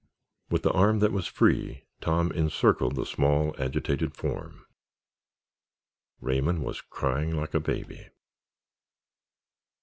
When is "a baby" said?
7.53-8.07